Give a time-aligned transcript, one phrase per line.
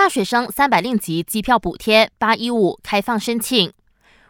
[0.00, 3.70] 大学生三百令吉机票补贴八一五开放申请。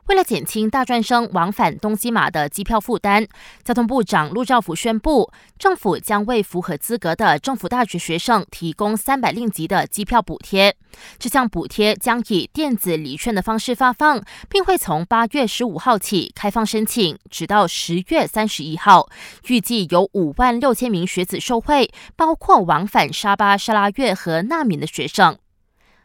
[0.07, 3.25] 为了减轻大专生往返东西马的机票负担，
[3.63, 5.31] 交通部长陆兆福宣布，
[5.61, 10.75] 政府将为符合资格的政府大学学生提供三百令吉的机票补贴。
[11.21, 19.09] 这项补贴将以电子礼券的方式发放，并会从八月十五号起开放申请，直到十月三十一号。
[19.47, 25.39] 预计有五万六千名学子受惠，包括往返沙巴、沙拉越和纳敏的学生。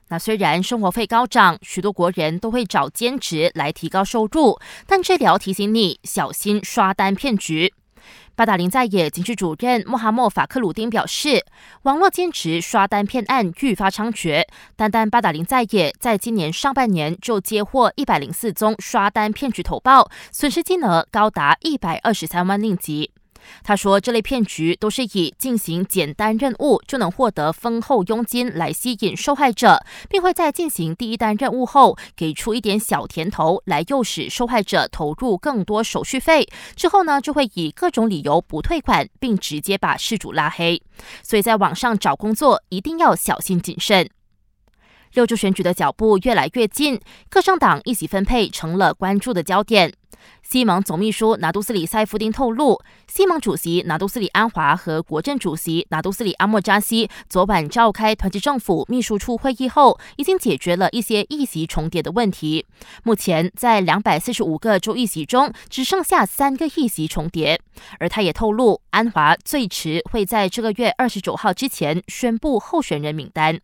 [0.10, 7.74] 那虽然生活费高涨，许多国人都会找兼职来提高收入，但这里要提醒你小心刷单骗局。
[8.36, 11.44] 八达林在野警局主任穆哈默法克鲁丁表示，
[11.84, 23.12] 网络兼职刷单骗案愈发猖獗，单单八达林在野在今年上半年就接获一百零四宗刷单骗局投报，损失金额高达一百二十三万令吉。
[23.64, 36.48] 他说，这类骗局都是以进行简单任务就能获得丰厚佣金来吸引受害者，并会在进行第一单任务后给出一点小甜头，来诱使受害者投入更多手续费。
[36.76, 40.82] 之后呢，就会以各种理由不退款，并直接把事主拉黑。
[41.24, 44.10] 所以，在网上找工作一定要小心谨慎。
[45.14, 49.94] 六州选举的脚步越来越近，各政党一起分配成了关注的焦点。
[50.42, 62.66] 西蒙总秘书拿督斯里塞夫丁透露，西蒙主席拿督斯里安华和国政主席拿督斯里阿莫扎西昨晚召开团结政府秘书处会议后，已经解决了一些议席重叠的问题。
[63.04, 67.60] 目前在两百四十五个州议席中，只剩下三个议席重叠。
[68.00, 73.60] 而他也透露，安华最迟会在这个月二十九号之前宣布候选人名单。